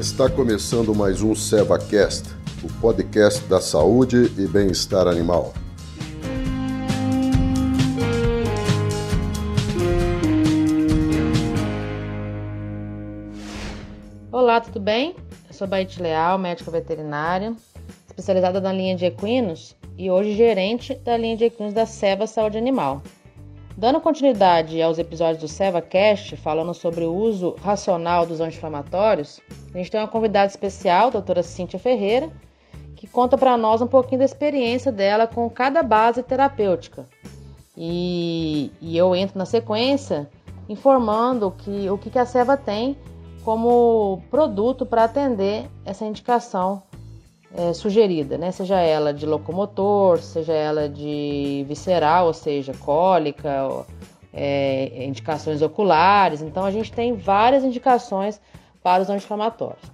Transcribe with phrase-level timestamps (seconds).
[0.00, 2.30] Está começando mais um SevaCast,
[2.64, 5.52] o podcast da saúde e bem-estar animal.
[14.32, 15.14] Olá, tudo bem?
[15.46, 17.54] Eu sou Baite Leal, médica veterinária,
[18.08, 22.56] especializada na linha de equinos e hoje gerente da linha de equinos da Seva Saúde
[22.56, 23.02] Animal.
[23.80, 29.40] Dando continuidade aos episódios do SevaCast, falando sobre o uso racional dos anti-inflamatórios,
[29.74, 32.30] a gente tem uma convidada especial, a doutora Cíntia Ferreira,
[32.94, 37.08] que conta para nós um pouquinho da experiência dela com cada base terapêutica.
[37.74, 40.28] E, e eu entro na sequência
[40.68, 42.98] informando que, o que a Seva tem
[43.42, 46.82] como produto para atender essa indicação
[47.54, 48.50] é, sugerida, né?
[48.50, 53.84] Seja ela de locomotor, seja ela de visceral, ou seja, cólica,
[54.32, 56.42] é, indicações oculares.
[56.42, 58.40] Então a gente tem várias indicações
[58.82, 59.90] para os anti-inflamatórios.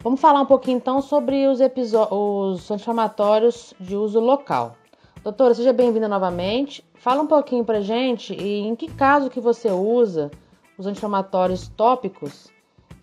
[0.00, 4.76] Vamos falar um pouquinho então sobre os, os anti-inflamatórios de uso local.
[5.24, 6.84] Doutora, seja bem-vinda novamente.
[6.94, 10.30] Fala um pouquinho pra gente e em que caso que você usa
[10.78, 12.48] os anti-inflamatórios tópicos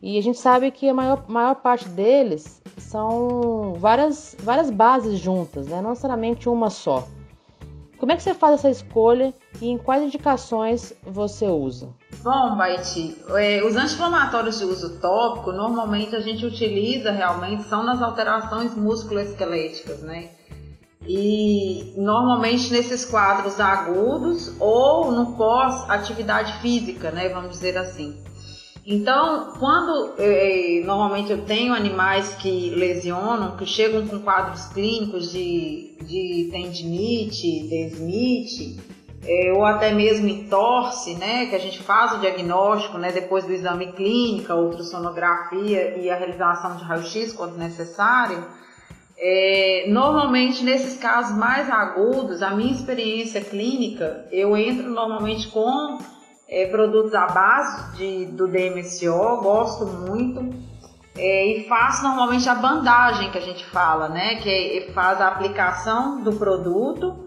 [0.05, 5.65] e a gente sabe que a maior, maior parte deles são várias, várias bases juntas,
[5.65, 5.81] né?
[5.81, 7.07] não necessariamente uma só.
[7.97, 11.89] Como é que você faz essa escolha e em quais indicações você usa?
[12.21, 17.99] Bom, Baiti, é, os anti-inflamatórios de uso tópico, normalmente a gente utiliza realmente são nas
[17.99, 20.29] alterações musculoesqueléticas, né?
[21.01, 27.29] E normalmente nesses quadros agudos ou no pós-atividade física, né?
[27.29, 28.23] Vamos dizer assim.
[28.87, 35.97] Então, quando eh, normalmente eu tenho animais que lesionam, que chegam com quadros clínicos de,
[36.01, 38.79] de tendinite, desmite,
[39.23, 43.43] eh, ou até mesmo em torce, né, que a gente faz o diagnóstico né, depois
[43.43, 48.45] do exame clínico, ultrassonografia e a realização de raio-x quando necessário,
[49.17, 55.97] é, normalmente nesses casos mais agudos, a minha experiência clínica, eu entro normalmente com
[56.47, 60.53] é, produtos à base de, do DMSO, gosto muito.
[61.17, 64.35] É, e faço normalmente a bandagem que a gente fala, né?
[64.35, 67.25] Que é, faz a aplicação do produto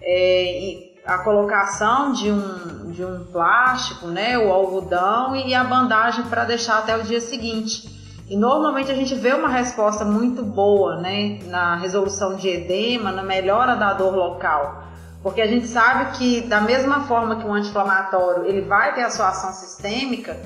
[0.00, 4.38] é, e a colocação de um, de um plástico, né?
[4.38, 7.92] O algodão e a bandagem para deixar até o dia seguinte.
[8.30, 11.40] E normalmente a gente vê uma resposta muito boa, né?
[11.46, 14.84] Na resolução de edema, na melhora da dor local.
[15.24, 19.10] Porque a gente sabe que da mesma forma que o anti-inflamatório ele vai ter a
[19.10, 20.38] sua ação sistêmica,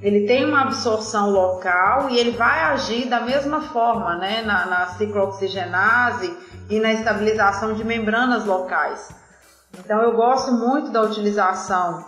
[0.00, 4.86] ele tem uma absorção local e ele vai agir da mesma forma, né, na, na
[4.94, 6.32] ciclooxigenase
[6.70, 9.12] e na estabilização de membranas locais.
[9.76, 12.04] Então eu gosto muito da utilização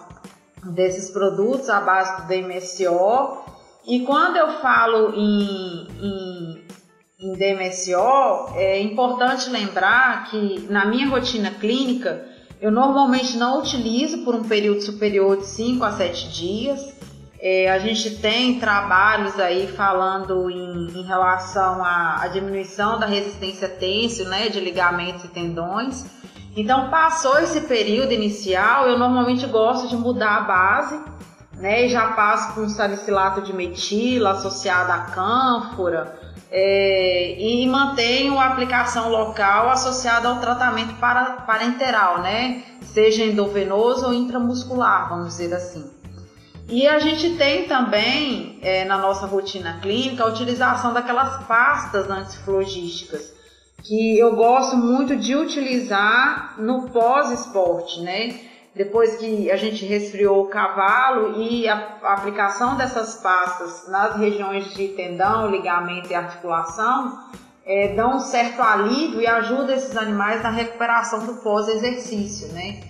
[0.62, 3.42] desses produtos à base do DMSO
[3.88, 6.33] e quando eu falo em, em
[7.24, 12.22] em DMSO, é importante lembrar que na minha rotina clínica,
[12.60, 16.94] eu normalmente não utilizo por um período superior de 5 a 7 dias.
[17.40, 24.28] É, a gente tem trabalhos aí falando em, em relação à, diminuição da resistência têncil,
[24.28, 26.04] né, de ligamentos e tendões.
[26.54, 31.00] Então, passou esse período inicial, eu normalmente gosto de mudar a base,
[31.54, 38.46] né, e já passo com salicilato de metila associado à cânfora, é, e mantenho a
[38.46, 42.62] aplicação local associada ao tratamento para, parenteral, né?
[42.80, 45.90] Seja endovenoso ou intramuscular, vamos dizer assim.
[46.68, 53.34] E a gente tem também é, na nossa rotina clínica a utilização daquelas pastas antiflogísticas,
[53.82, 58.38] que eu gosto muito de utilizar no pós-esporte, né?
[58.74, 64.88] Depois que a gente resfriou o cavalo e a, aplicação dessas pastas nas regiões de
[64.88, 67.18] tendão, ligamento e articulação
[67.64, 72.80] é, dão um certo alívio e ajuda esses animais na recuperação do pós-exercício, né?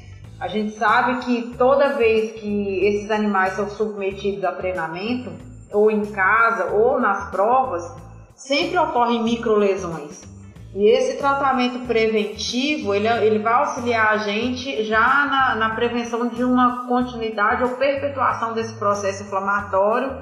[0.41, 5.31] A gente sabe que toda vez que esses animais são submetidos a treinamento,
[5.73, 7.85] ou em casa, ou nas provas,
[8.35, 10.23] sempre ocorrem microlesões.
[10.75, 16.43] E esse tratamento preventivo, ele, ele vai auxiliar a gente já na, na prevenção de
[16.43, 20.21] uma continuidade ou perpetuação desse processo inflamatório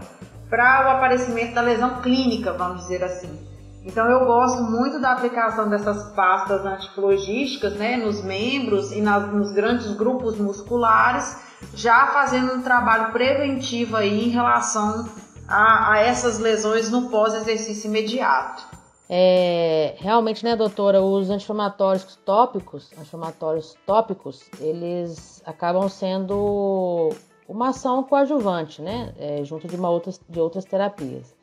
[0.51, 3.51] para o aparecimento da lesão clínica, vamos dizer assim.
[3.83, 9.53] Então eu gosto muito da aplicação dessas pastas antiflogísticas né, nos membros e nas, nos
[9.53, 11.35] grandes grupos musculares,
[11.75, 15.09] já fazendo um trabalho preventivo aí em relação
[15.49, 18.82] a, a essas lesões no pós-exercício imediato.
[19.09, 27.11] É, realmente, né, doutora, os anti-inflamatórios tópicos, anti-inflamatórios tópicos, eles acabam sendo
[27.49, 31.35] uma ação coadjuvante, né, é, junto de, uma outras, de outras terapias.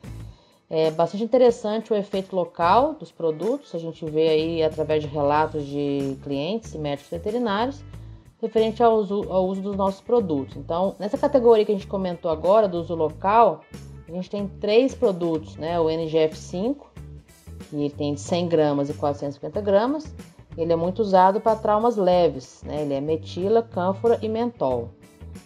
[0.69, 5.65] É bastante interessante o efeito local dos produtos, a gente vê aí através de relatos
[5.65, 7.83] de clientes e médicos veterinários
[8.41, 10.55] referente ao uso, ao uso dos nossos produtos.
[10.55, 13.61] Então, nessa categoria que a gente comentou agora, do uso local,
[14.07, 15.79] a gente tem três produtos, né?
[15.79, 16.77] O NGF5,
[17.69, 20.13] que tem 100 gramas e 450 gramas.
[20.57, 22.81] Ele é muito usado para traumas leves, né?
[22.81, 24.89] Ele é metila, cânfora e mentol.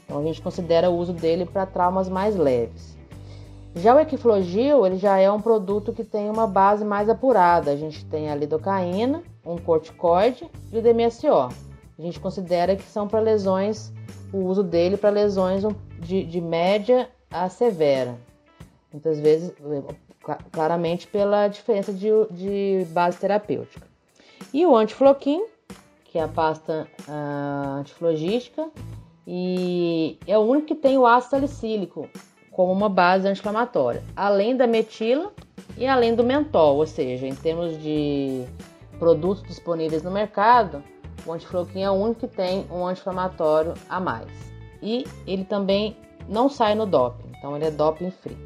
[0.06, 2.98] Então, a gente considera o uso dele para traumas mais leves.
[3.75, 7.71] Já o equiflogil, ele já é um produto que tem uma base mais apurada.
[7.71, 11.50] A gente tem a lidocaína, um corticoide e o DMSO.
[11.98, 13.92] A gente considera que são para lesões,
[14.31, 15.63] o uso dele para lesões
[16.00, 18.16] de, de, média a severa.
[18.92, 19.54] Muitas vezes,
[20.52, 23.86] claramente pela diferença de, de base terapêutica.
[24.54, 25.46] E o antifloquim,
[26.06, 28.70] que é a pasta uh, antiflogística,
[29.25, 32.10] e é o único que tem o ácido salicílico,
[32.52, 35.31] como uma base anti-inflamatória, além da metila
[35.78, 38.46] e além do mentol, ou seja, em termos de
[39.00, 40.84] produtos disponíveis no mercado,
[41.26, 44.30] o antifloquim é o único que tem um anti-inflamatório a mais.
[44.81, 45.98] E ele também
[46.28, 48.38] não sai no doping, então ele é doping free.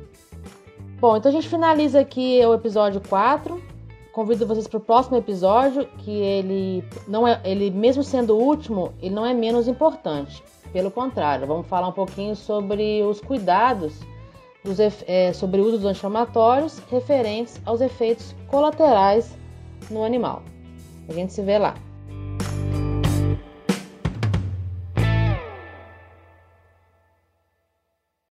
[0.99, 3.61] Bom, então a gente finaliza aqui o episódio 4.
[4.11, 8.91] Convido vocês para o próximo episódio, que ele não é, ele mesmo sendo o último,
[8.99, 10.43] ele não é menos importante.
[10.73, 13.93] Pelo contrário, vamos falar um pouquinho sobre os cuidados
[14.63, 19.37] dos, é, sobre o uso dos anti-inflamatórios referentes aos efeitos colaterais
[19.91, 20.41] no animal.
[21.07, 21.75] A gente se vê lá.